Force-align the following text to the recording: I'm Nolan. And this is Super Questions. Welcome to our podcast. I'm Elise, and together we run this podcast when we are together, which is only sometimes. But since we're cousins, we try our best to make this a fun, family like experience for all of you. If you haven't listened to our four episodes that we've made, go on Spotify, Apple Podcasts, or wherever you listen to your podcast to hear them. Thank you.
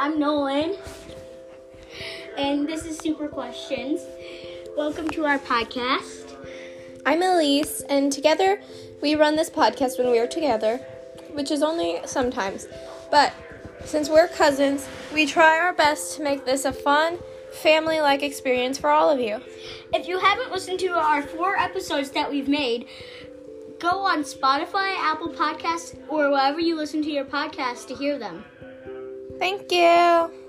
I'm 0.00 0.18
Nolan. 0.18 0.76
And 2.38 2.66
this 2.66 2.86
is 2.86 2.96
Super 2.96 3.28
Questions. 3.28 4.00
Welcome 4.74 5.10
to 5.10 5.26
our 5.26 5.38
podcast. 5.38 6.38
I'm 7.04 7.22
Elise, 7.22 7.82
and 7.82 8.10
together 8.10 8.62
we 9.02 9.14
run 9.14 9.36
this 9.36 9.50
podcast 9.50 9.98
when 9.98 10.10
we 10.10 10.18
are 10.18 10.26
together, 10.26 10.78
which 11.32 11.50
is 11.50 11.62
only 11.62 11.98
sometimes. 12.06 12.66
But 13.10 13.34
since 13.84 14.08
we're 14.08 14.28
cousins, 14.28 14.88
we 15.12 15.26
try 15.26 15.58
our 15.58 15.74
best 15.74 16.16
to 16.16 16.22
make 16.22 16.46
this 16.46 16.64
a 16.64 16.72
fun, 16.72 17.18
family 17.52 18.00
like 18.00 18.22
experience 18.22 18.78
for 18.78 18.88
all 18.88 19.10
of 19.10 19.20
you. 19.20 19.42
If 19.92 20.08
you 20.08 20.18
haven't 20.18 20.50
listened 20.50 20.80
to 20.80 20.94
our 20.94 21.20
four 21.20 21.58
episodes 21.58 22.10
that 22.12 22.30
we've 22.30 22.48
made, 22.48 22.86
go 23.78 23.98
on 23.98 24.22
Spotify, 24.22 24.94
Apple 24.96 25.28
Podcasts, 25.28 25.94
or 26.08 26.30
wherever 26.30 26.58
you 26.58 26.74
listen 26.74 27.02
to 27.02 27.10
your 27.10 27.26
podcast 27.26 27.86
to 27.88 27.94
hear 27.94 28.18
them. 28.18 28.46
Thank 29.40 29.72
you. 29.72 30.39